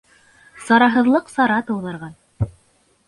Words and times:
Сараһыҙлыҡ 0.69 1.29
сара 1.35 1.59
тыуҙырған. 1.71 2.19